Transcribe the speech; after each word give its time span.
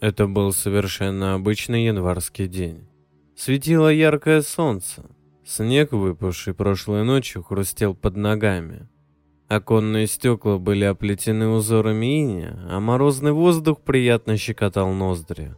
Это 0.00 0.28
был 0.28 0.52
совершенно 0.52 1.34
обычный 1.34 1.86
январский 1.86 2.46
день. 2.46 2.86
Светило 3.36 3.88
яркое 3.88 4.42
солнце. 4.42 5.04
Снег, 5.44 5.92
выпавший 5.92 6.54
прошлой 6.54 7.04
ночью, 7.04 7.42
хрустел 7.42 7.94
под 7.94 8.16
ногами. 8.16 8.88
Оконные 9.48 10.06
стекла 10.06 10.58
были 10.58 10.84
оплетены 10.84 11.48
узорами 11.48 12.20
иния, 12.20 12.60
а 12.68 12.80
морозный 12.80 13.32
воздух 13.32 13.80
приятно 13.80 14.36
щекотал 14.36 14.92
ноздри. 14.92 15.56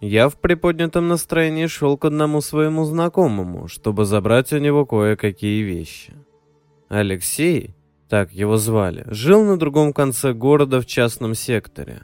Я 0.00 0.28
в 0.28 0.38
приподнятом 0.38 1.08
настроении 1.08 1.66
шел 1.66 1.96
к 1.96 2.04
одному 2.04 2.42
своему 2.42 2.84
знакомому, 2.84 3.68
чтобы 3.68 4.04
забрать 4.04 4.52
у 4.52 4.58
него 4.58 4.84
кое-какие 4.84 5.62
вещи. 5.62 6.12
Алексей, 6.88 7.74
так 8.08 8.32
его 8.32 8.58
звали, 8.58 9.04
жил 9.06 9.44
на 9.44 9.56
другом 9.56 9.92
конце 9.92 10.34
города 10.34 10.80
в 10.80 10.86
частном 10.86 11.34
секторе. 11.34 12.02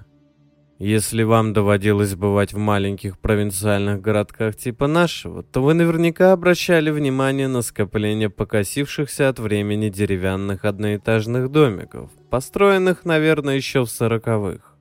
Если 0.84 1.22
вам 1.22 1.52
доводилось 1.52 2.16
бывать 2.16 2.52
в 2.52 2.58
маленьких 2.58 3.16
провинциальных 3.20 4.00
городках 4.00 4.56
типа 4.56 4.88
нашего, 4.88 5.44
то 5.44 5.62
вы 5.62 5.74
наверняка 5.74 6.32
обращали 6.32 6.90
внимание 6.90 7.46
на 7.46 7.62
скопление 7.62 8.28
покосившихся 8.28 9.28
от 9.28 9.38
времени 9.38 9.90
деревянных 9.90 10.64
одноэтажных 10.64 11.52
домиков, 11.52 12.10
построенных, 12.30 13.04
наверное, 13.04 13.54
еще 13.54 13.84
в 13.84 13.90
сороковых. 13.90 14.76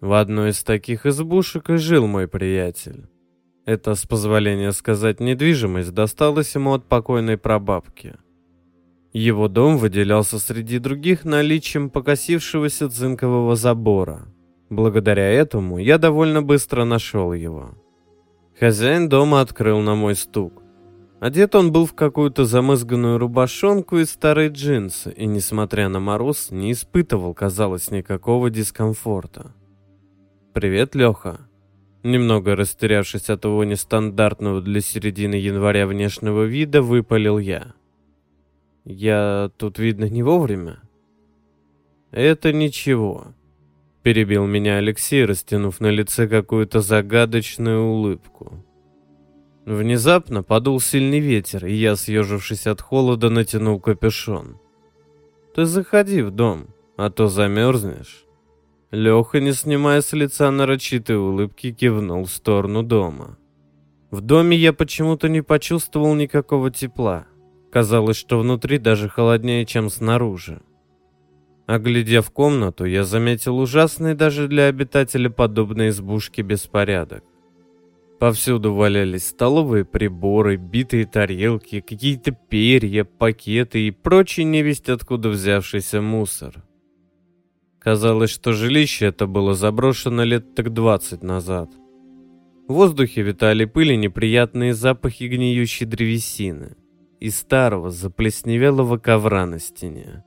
В 0.00 0.12
одной 0.12 0.50
из 0.50 0.64
таких 0.64 1.06
избушек 1.06 1.70
и 1.70 1.76
жил 1.76 2.08
мой 2.08 2.26
приятель. 2.26 3.06
Это, 3.66 3.94
с 3.94 4.04
позволения 4.06 4.72
сказать, 4.72 5.20
недвижимость 5.20 5.94
досталась 5.94 6.56
ему 6.56 6.72
от 6.72 6.88
покойной 6.88 7.38
прабабки– 7.38 8.16
его 9.12 9.48
дом 9.48 9.76
выделялся 9.76 10.38
среди 10.38 10.78
других 10.78 11.24
наличием 11.24 11.90
покосившегося 11.90 12.88
цинкового 12.88 13.56
забора. 13.56 14.28
Благодаря 14.70 15.28
этому 15.28 15.78
я 15.78 15.98
довольно 15.98 16.42
быстро 16.42 16.84
нашел 16.84 17.32
его. 17.32 17.72
Хозяин 18.58 19.08
дома 19.08 19.40
открыл 19.40 19.80
на 19.80 19.94
мой 19.94 20.14
стук. 20.14 20.62
Одет 21.18 21.54
он 21.54 21.72
был 21.72 21.84
в 21.84 21.94
какую-то 21.94 22.44
замызганную 22.44 23.18
рубашонку 23.18 23.98
и 23.98 24.04
старые 24.04 24.48
джинсы, 24.48 25.10
и, 25.10 25.26
несмотря 25.26 25.88
на 25.88 26.00
мороз, 26.00 26.50
не 26.50 26.72
испытывал, 26.72 27.34
казалось, 27.34 27.90
никакого 27.90 28.48
дискомфорта. 28.48 29.52
«Привет, 30.54 30.94
Леха!» 30.94 31.40
Немного 32.02 32.56
растерявшись 32.56 33.28
от 33.28 33.42
того 33.42 33.64
нестандартного 33.64 34.62
для 34.62 34.80
середины 34.80 35.34
января 35.34 35.86
внешнего 35.86 36.44
вида, 36.44 36.80
выпалил 36.80 37.38
я. 37.38 37.74
Я 38.84 39.50
тут, 39.58 39.78
видно, 39.78 40.08
не 40.08 40.22
вовремя. 40.22 40.80
Это 42.10 42.54
ничего. 42.54 43.34
Перебил 44.02 44.46
меня 44.46 44.76
Алексей, 44.76 45.24
растянув 45.24 45.80
на 45.80 45.88
лице 45.88 46.26
какую-то 46.26 46.80
загадочную 46.80 47.82
улыбку. 47.82 48.64
Внезапно 49.66 50.42
подул 50.42 50.80
сильный 50.80 51.20
ветер, 51.20 51.66
и 51.66 51.74
я, 51.74 51.96
съежившись 51.96 52.66
от 52.66 52.80
холода, 52.80 53.28
натянул 53.28 53.78
капюшон. 53.78 54.58
«Ты 55.54 55.66
заходи 55.66 56.22
в 56.22 56.30
дом, 56.30 56.68
а 56.96 57.10
то 57.10 57.28
замерзнешь». 57.28 58.24
Леха, 58.90 59.38
не 59.40 59.52
снимая 59.52 60.00
с 60.00 60.12
лица 60.14 60.50
нарочитой 60.50 61.16
улыбки, 61.16 61.70
кивнул 61.72 62.24
в 62.24 62.30
сторону 62.30 62.82
дома. 62.82 63.38
В 64.10 64.20
доме 64.20 64.56
я 64.56 64.72
почему-то 64.72 65.28
не 65.28 65.42
почувствовал 65.42 66.14
никакого 66.14 66.70
тепла. 66.70 67.26
Казалось, 67.70 68.16
что 68.16 68.40
внутри 68.40 68.78
даже 68.78 69.08
холоднее, 69.08 69.64
чем 69.64 69.90
снаружи. 69.90 70.62
Оглядев 71.70 72.32
комнату, 72.32 72.84
я 72.84 73.04
заметил 73.04 73.56
ужасный 73.60 74.14
даже 74.14 74.48
для 74.48 74.64
обитателя 74.66 75.30
подобной 75.30 75.90
избушки 75.90 76.40
беспорядок. 76.40 77.22
Повсюду 78.18 78.74
валялись 78.74 79.28
столовые 79.28 79.84
приборы, 79.84 80.56
битые 80.56 81.06
тарелки, 81.06 81.80
какие-то 81.80 82.32
перья, 82.32 83.04
пакеты 83.04 83.86
и 83.86 83.92
прочий 83.92 84.42
невесть 84.42 84.88
откуда 84.88 85.28
взявшийся 85.28 86.02
мусор. 86.02 86.64
Казалось, 87.78 88.30
что 88.30 88.52
жилище 88.52 89.06
это 89.06 89.28
было 89.28 89.54
заброшено 89.54 90.24
лет 90.24 90.56
так 90.56 90.72
двадцать 90.72 91.22
назад. 91.22 91.70
В 92.66 92.72
воздухе 92.72 93.22
витали 93.22 93.64
пыли 93.64 93.96
неприятные 93.96 94.74
запахи 94.74 95.22
гниющей 95.22 95.86
древесины 95.86 96.74
и 97.20 97.30
старого 97.30 97.90
заплесневелого 97.90 98.98
ковра 98.98 99.46
на 99.46 99.60
стене. 99.60 100.24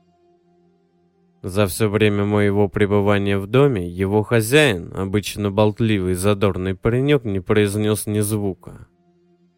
За 1.44 1.68
все 1.68 1.90
время 1.90 2.24
моего 2.24 2.70
пребывания 2.70 3.38
в 3.38 3.48
доме 3.48 3.86
его 3.86 4.24
хозяин, 4.24 4.94
обычно 4.96 5.52
болтливый 5.52 6.14
задорный 6.14 6.74
паренек, 6.74 7.26
не 7.26 7.42
произнес 7.42 8.08
ни 8.08 8.22
звука. 8.22 8.88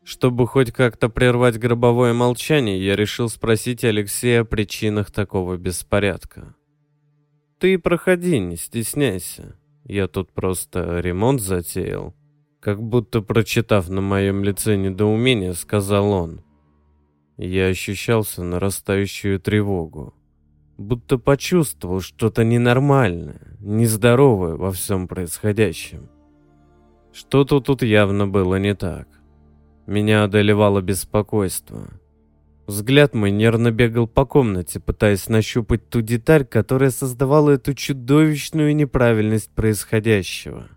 Чтобы 0.04 0.48
хоть 0.48 0.72
как-то 0.72 1.10
прервать 1.10 1.60
гробовое 1.60 2.14
молчание, 2.14 2.84
я 2.84 2.96
решил 2.96 3.30
спросить 3.30 3.84
Алексея 3.84 4.42
о 4.42 4.46
причинах 4.46 5.12
такого 5.12 5.58
беспорядка. 5.58 6.56
«Ты 7.60 7.78
проходи, 7.78 8.40
не 8.40 8.56
стесняйся. 8.56 9.56
Я 9.84 10.08
тут 10.08 10.34
просто 10.34 11.00
ремонт 11.02 11.40
затеял». 11.40 12.16
Как 12.62 12.82
будто 12.82 13.22
прочитав 13.22 13.90
на 13.90 14.02
моем 14.02 14.44
лице 14.44 14.76
недоумение, 14.76 15.54
сказал 15.54 16.12
он. 16.12 16.42
Я 17.38 17.68
ощущался 17.68 18.44
нарастающую 18.44 19.40
тревогу. 19.40 20.16
Будто 20.78 21.18
почувствовал 21.18 22.02
что-то 22.02 22.44
ненормальное, 22.44 23.42
нездоровое 23.60 24.56
во 24.56 24.72
всем 24.72 25.08
происходящем. 25.08 26.10
Что-то 27.14 27.62
тут 27.62 27.82
явно 27.82 28.28
было 28.28 28.56
не 28.56 28.76
так. 28.76 29.08
Меня 29.88 30.24
одолевало 30.24 30.82
беспокойство. 30.82 31.88
Взгляд 32.68 33.14
мой 33.14 33.32
нервно 33.32 33.72
бегал 33.72 34.08
по 34.08 34.26
комнате, 34.26 34.80
пытаясь 34.80 35.30
нащупать 35.30 35.90
ту 35.90 36.02
деталь, 36.02 36.46
которая 36.46 36.90
создавала 36.90 37.52
эту 37.52 37.74
чудовищную 37.74 38.76
неправильность 38.76 39.52
происходящего. 39.52 40.68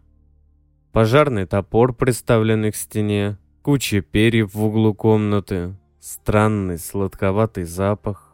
Пожарный 0.92 1.46
топор, 1.46 1.94
приставленный 1.94 2.72
к 2.72 2.76
стене, 2.76 3.38
куча 3.62 4.02
перьев 4.02 4.54
в 4.54 4.62
углу 4.62 4.94
комнаты, 4.94 5.74
Странный 6.00 6.78
сладковатый 6.78 7.64
запах. 7.64 8.27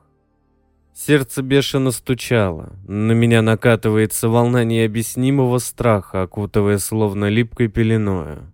Сердце 0.94 1.42
бешено 1.42 1.90
стучало. 1.90 2.72
На 2.86 3.12
меня 3.12 3.42
накатывается 3.42 4.28
волна 4.28 4.62
необъяснимого 4.62 5.58
страха, 5.58 6.22
окутывая 6.22 6.78
словно 6.78 7.28
липкой 7.28 7.66
пеленою. 7.66 8.52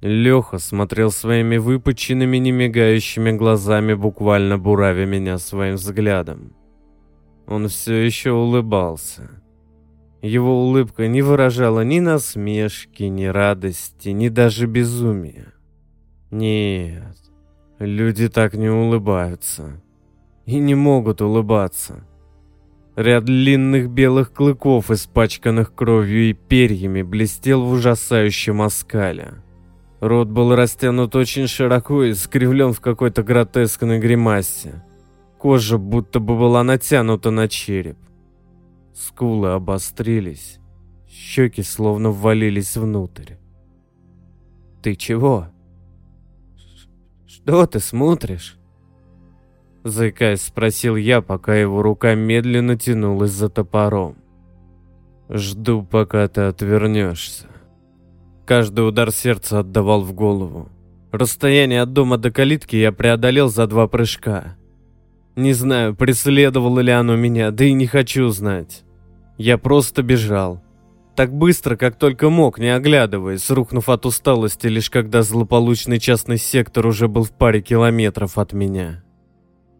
Леха 0.00 0.58
смотрел 0.58 1.12
своими 1.12 1.58
выпученными, 1.58 2.38
немигающими 2.38 3.30
глазами, 3.30 3.94
буквально 3.94 4.58
буравя 4.58 5.06
меня 5.06 5.38
своим 5.38 5.76
взглядом. 5.76 6.52
Он 7.46 7.68
все 7.68 7.94
еще 7.94 8.32
улыбался. 8.32 9.30
Его 10.20 10.64
улыбка 10.64 11.06
не 11.06 11.22
выражала 11.22 11.84
ни 11.84 12.00
насмешки, 12.00 13.04
ни 13.04 13.26
радости, 13.26 14.08
ни 14.08 14.28
даже 14.28 14.66
безумия. 14.66 15.52
Нет, 16.32 17.16
Люди 17.78 18.28
так 18.28 18.54
не 18.54 18.68
улыбаются. 18.68 19.80
И 20.46 20.58
не 20.58 20.74
могут 20.74 21.22
улыбаться. 21.22 22.04
Ряд 22.96 23.24
длинных 23.24 23.88
белых 23.88 24.32
клыков, 24.32 24.90
испачканных 24.90 25.74
кровью 25.74 26.30
и 26.30 26.32
перьями, 26.34 27.02
блестел 27.02 27.64
в 27.64 27.72
ужасающем 27.72 28.60
оскале. 28.60 29.42
Рот 30.00 30.28
был 30.28 30.54
растянут 30.54 31.14
очень 31.14 31.46
широко 31.46 32.02
и 32.04 32.12
скривлен 32.12 32.72
в 32.72 32.80
какой-то 32.80 33.22
гротескной 33.22 33.98
гримасе. 33.98 34.84
Кожа 35.38 35.78
будто 35.78 36.20
бы 36.20 36.36
была 36.36 36.62
натянута 36.64 37.30
на 37.30 37.48
череп. 37.48 37.96
Скулы 38.94 39.52
обострились, 39.52 40.58
щеки 41.08 41.62
словно 41.62 42.10
ввалились 42.10 42.76
внутрь. 42.76 43.34
«Ты 44.82 44.96
чего?» 44.96 45.46
«Что 47.26 47.66
ты 47.66 47.80
смотришь?» 47.80 48.58
Заикаясь, 49.84 50.42
спросил 50.42 50.96
я, 50.96 51.22
пока 51.22 51.54
его 51.54 51.82
рука 51.82 52.14
медленно 52.14 52.76
тянулась 52.76 53.32
за 53.32 53.48
топором. 53.48 54.16
«Жду, 55.28 55.82
пока 55.82 56.28
ты 56.28 56.42
отвернешься». 56.42 57.46
Каждый 58.44 58.86
удар 58.86 59.10
сердца 59.10 59.60
отдавал 59.60 60.02
в 60.02 60.12
голову. 60.12 60.68
Расстояние 61.10 61.82
от 61.82 61.92
дома 61.92 62.18
до 62.18 62.30
калитки 62.30 62.76
я 62.76 62.92
преодолел 62.92 63.48
за 63.48 63.66
два 63.66 63.86
прыжка. 63.88 64.56
Не 65.36 65.52
знаю, 65.52 65.94
преследовало 65.94 66.80
ли 66.80 66.92
оно 66.92 67.16
меня, 67.16 67.50
да 67.50 67.64
и 67.64 67.72
не 67.72 67.86
хочу 67.86 68.28
знать. 68.28 68.82
Я 69.38 69.58
просто 69.58 70.02
бежал. 70.02 70.62
Так 71.16 71.32
быстро, 71.32 71.76
как 71.76 71.98
только 71.98 72.30
мог, 72.30 72.58
не 72.58 72.74
оглядываясь, 72.74 73.50
рухнув 73.50 73.88
от 73.88 74.06
усталости, 74.06 74.66
лишь 74.66 74.90
когда 74.90 75.22
злополучный 75.22 75.98
частный 75.98 76.38
сектор 76.38 76.86
уже 76.86 77.08
был 77.08 77.24
в 77.24 77.32
паре 77.32 77.60
километров 77.60 78.38
от 78.38 78.52
меня. 78.52 79.01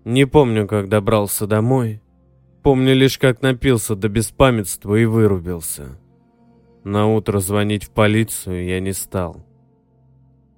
Не 0.05 0.27
помню, 0.27 0.67
как 0.67 0.89
добрался 0.89 1.47
домой. 1.47 2.01
Помню 2.63 2.95
лишь, 2.95 3.19
как 3.19 3.43
напился 3.43 3.95
до 3.95 4.09
беспамятства 4.09 4.97
и 4.97 5.05
вырубился. 5.05 5.99
На 6.85 7.07
утро 7.07 7.39
звонить 7.39 7.85
в 7.85 7.91
полицию 7.91 8.65
я 8.65 8.81
не 8.81 8.93
стал. 8.93 9.45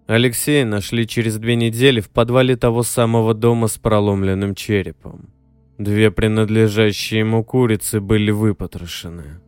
Алексея 0.06 0.64
нашли 0.64 1.06
через 1.06 1.38
две 1.38 1.56
недели 1.56 2.00
в 2.00 2.11
подвале 2.11 2.56
того 2.56 2.82
самого 2.82 3.35
дома 3.35 3.69
с 3.69 3.79
проломленным 3.79 4.55
черепом. 4.55 5.31
Две 5.79 6.11
принадлежащие 6.11 7.20
ему 7.20 7.43
курицы 7.43 8.00
были 8.00 8.31
выпотрошены. 8.31 9.40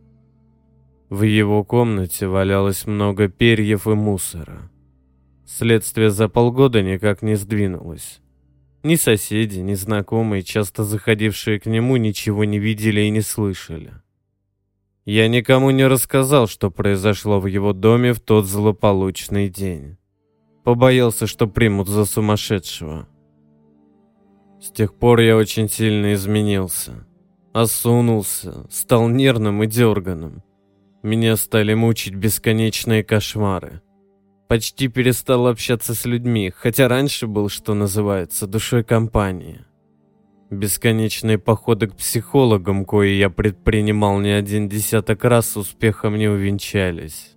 В 1.09 1.21
его 1.23 1.63
комнате 1.63 2.27
валялось 2.27 2.85
много 2.85 3.29
перьев 3.29 3.87
и 3.87 3.91
мусора. 3.91 4.69
Следствие 5.45 6.09
за 6.09 6.27
полгода 6.27 6.81
никак 6.81 7.21
не 7.21 7.35
сдвинулось. 7.35 8.19
Ни 8.83 8.95
соседи, 8.95 9.59
ни 9.59 9.73
знакомые, 9.73 10.43
часто 10.43 10.83
заходившие 10.83 11.59
к 11.59 11.65
нему, 11.65 11.97
ничего 11.97 12.43
не 12.43 12.59
видели 12.59 13.01
и 13.01 13.09
не 13.09 13.21
слышали. 13.21 13.93
Я 15.05 15.27
никому 15.27 15.71
не 15.71 15.87
рассказал, 15.87 16.47
что 16.47 16.69
произошло 16.69 17.39
в 17.39 17.45
его 17.47 17.73
доме 17.73 18.13
в 18.13 18.19
тот 18.19 18.45
злополучный 18.45 19.49
день. 19.49 19.97
Побоялся, 20.63 21.27
что 21.27 21.47
примут 21.47 21.87
за 21.87 22.03
сумасшедшего. 22.05 23.07
С 24.61 24.69
тех 24.71 24.93
пор 24.93 25.21
я 25.21 25.37
очень 25.37 25.69
сильно 25.69 26.13
изменился. 26.13 27.07
Осунулся, 27.53 28.67
стал 28.69 29.07
нервным 29.07 29.63
и 29.63 29.67
дерганым. 29.67 30.43
Меня 31.03 31.37
стали 31.37 31.73
мучить 31.73 32.15
бесконечные 32.15 33.03
кошмары. 33.03 33.81
Почти 34.47 34.87
перестал 34.87 35.47
общаться 35.47 35.93
с 35.93 36.05
людьми, 36.05 36.53
хотя 36.55 36.87
раньше 36.87 37.27
был, 37.27 37.49
что 37.49 37.73
называется, 37.73 38.47
душой 38.47 38.85
компании. 38.85 39.65
Бесконечные 40.49 41.37
походы 41.37 41.87
к 41.87 41.97
психологам, 41.97 42.85
кои 42.85 43.17
я 43.17 43.29
предпринимал 43.29 44.19
не 44.19 44.29
один 44.29 44.69
десяток 44.69 45.25
раз, 45.25 45.57
успехом 45.57 46.17
не 46.17 46.29
увенчались. 46.29 47.35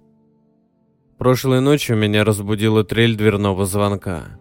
Прошлой 1.18 1.60
ночью 1.60 1.96
меня 1.96 2.22
разбудила 2.22 2.84
трель 2.84 3.16
дверного 3.16 3.66
звонка. 3.66 4.38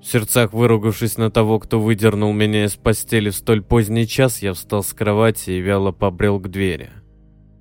В 0.00 0.06
сердцах 0.06 0.52
выругавшись 0.52 1.18
на 1.18 1.32
того, 1.32 1.58
кто 1.58 1.80
выдернул 1.80 2.32
меня 2.32 2.66
из 2.66 2.76
постели 2.76 3.30
в 3.30 3.34
столь 3.34 3.62
поздний 3.62 4.06
час, 4.06 4.40
я 4.42 4.52
встал 4.52 4.84
с 4.84 4.92
кровати 4.92 5.50
и 5.50 5.60
вяло 5.60 5.90
побрел 5.90 6.38
к 6.38 6.48
двери. 6.48 6.90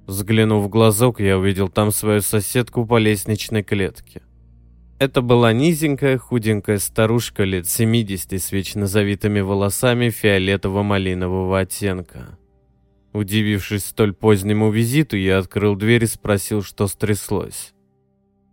Взглянув 0.05 0.65
в 0.65 0.69
глазок, 0.69 1.19
я 1.19 1.39
увидел 1.39 1.69
там 1.69 1.89
свою 1.89 2.21
соседку 2.21 2.85
по 2.85 2.99
лестничной 2.99 3.63
клетке. 3.63 4.21
Это 4.97 5.21
была 5.21 5.51
низенькая, 5.51 6.17
худенькая 6.17 6.79
старушка 6.79 7.43
лет 7.43 7.67
70 7.67 8.31
с 8.31 8.51
вечно 8.53 8.87
завитыми 8.87 9.41
волосами 9.41 10.09
фиолетово-малинового 10.09 11.59
оттенка. 11.59 12.37
Удивившись 13.11 13.85
столь 13.85 14.13
позднему 14.13 14.71
визиту, 14.71 15.17
я 15.17 15.39
открыл 15.39 15.75
дверь 15.75 16.05
и 16.05 16.07
спросил, 16.07 16.61
что 16.61 16.87
стряслось. 16.87 17.73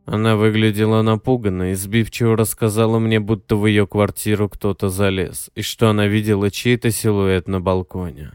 Она 0.05 0.35
выглядела 0.35 1.03
напуганной 1.03 1.73
и 1.73 1.75
сбивчиво 1.75 2.37
рассказала 2.37 2.99
мне, 2.99 3.21
будто 3.21 3.55
в 3.55 3.67
ее 3.67 3.87
квартиру 3.87 4.49
кто-то 4.49 4.89
залез, 4.89 5.51
и 5.55 5.63
что 5.63 5.91
она 5.91 6.09
видела 6.09 6.51
чей-то 6.51 6.91
силуэт 6.91 7.47
на 7.47 7.61
балконе. 7.61 8.33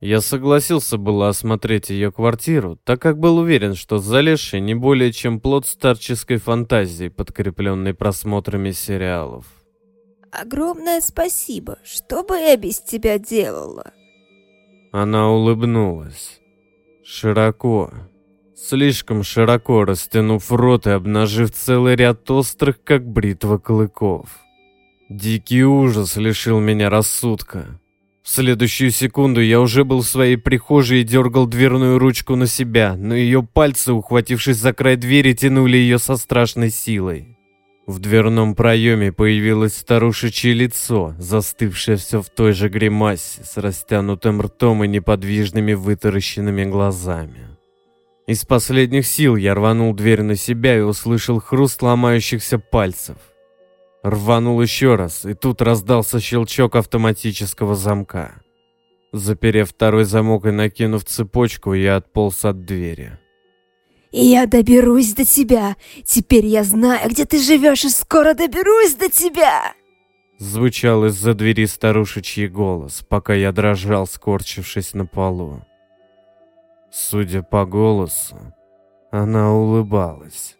Я 0.00 0.20
согласился 0.20 0.98
было 0.98 1.28
осмотреть 1.28 1.88
ее 1.88 2.12
квартиру, 2.12 2.78
так 2.84 3.00
как 3.00 3.18
был 3.18 3.38
уверен, 3.38 3.74
что 3.74 3.98
залезший 3.98 4.60
не 4.60 4.74
более 4.74 5.10
чем 5.10 5.40
плод 5.40 5.66
старческой 5.66 6.36
фантазии, 6.36 7.08
подкрепленной 7.08 7.94
просмотрами 7.94 8.72
сериалов. 8.72 9.46
Огромное 10.30 11.00
спасибо. 11.00 11.78
Что 11.82 12.22
бы 12.22 12.36
я 12.36 12.56
без 12.58 12.80
тебя 12.80 13.18
делала? 13.18 13.92
Она 14.92 15.30
улыбнулась. 15.30 16.40
Широко, 17.02 17.90
слишком 18.54 19.22
широко 19.22 19.84
растянув 19.84 20.52
рот 20.52 20.86
и 20.86 20.90
обнажив 20.90 21.52
целый 21.52 21.96
ряд 21.96 22.30
острых, 22.30 22.82
как 22.84 23.06
бритва 23.06 23.56
клыков. 23.56 24.28
Дикий 25.08 25.64
ужас 25.64 26.16
лишил 26.16 26.60
меня 26.60 26.90
рассудка. 26.90 27.80
В 28.26 28.28
следующую 28.28 28.90
секунду 28.90 29.40
я 29.40 29.60
уже 29.60 29.84
был 29.84 30.00
в 30.00 30.08
своей 30.08 30.36
прихожей 30.36 31.02
и 31.02 31.04
дергал 31.04 31.46
дверную 31.46 31.96
ручку 32.00 32.34
на 32.34 32.48
себя, 32.48 32.96
но 32.98 33.14
ее 33.14 33.44
пальцы, 33.44 33.92
ухватившись 33.92 34.56
за 34.56 34.72
край 34.72 34.96
двери, 34.96 35.32
тянули 35.32 35.76
ее 35.76 36.00
со 36.00 36.16
страшной 36.16 36.70
силой. 36.70 37.38
В 37.86 38.00
дверном 38.00 38.56
проеме 38.56 39.12
появилось 39.12 39.76
старушечье 39.76 40.54
лицо, 40.54 41.14
застывшее 41.20 41.98
все 41.98 42.20
в 42.20 42.28
той 42.28 42.52
же 42.52 42.68
гримасе, 42.68 43.44
с 43.44 43.58
растянутым 43.58 44.42
ртом 44.42 44.82
и 44.82 44.88
неподвижными 44.88 45.74
вытаращенными 45.74 46.64
глазами. 46.64 47.46
Из 48.26 48.44
последних 48.44 49.06
сил 49.06 49.36
я 49.36 49.54
рванул 49.54 49.94
дверь 49.94 50.22
на 50.22 50.34
себя 50.34 50.76
и 50.76 50.80
услышал 50.80 51.38
хруст 51.38 51.80
ломающихся 51.80 52.58
пальцев. 52.58 53.18
Рванул 54.06 54.62
еще 54.62 54.94
раз, 54.94 55.24
и 55.24 55.34
тут 55.34 55.60
раздался 55.60 56.20
щелчок 56.20 56.76
автоматического 56.76 57.74
замка. 57.74 58.40
Заперев 59.12 59.70
второй 59.70 60.04
замок 60.04 60.46
и 60.46 60.52
накинув 60.52 61.04
цепочку, 61.04 61.74
я 61.74 61.96
отполз 61.96 62.44
от 62.44 62.64
двери. 62.64 63.18
«Я 64.12 64.46
доберусь 64.46 65.12
до 65.12 65.24
тебя! 65.24 65.74
Теперь 66.04 66.46
я 66.46 66.62
знаю, 66.62 67.10
где 67.10 67.24
ты 67.24 67.40
живешь, 67.40 67.84
и 67.84 67.88
скоро 67.88 68.34
доберусь 68.34 68.94
до 68.94 69.08
тебя!» 69.08 69.74
Звучал 70.38 71.04
из-за 71.06 71.34
двери 71.34 71.66
старушечий 71.66 72.46
голос, 72.46 73.04
пока 73.08 73.34
я 73.34 73.50
дрожал, 73.50 74.06
скорчившись 74.06 74.94
на 74.94 75.06
полу. 75.06 75.64
Судя 76.92 77.42
по 77.42 77.66
голосу, 77.66 78.36
она 79.10 79.52
улыбалась. 79.52 80.56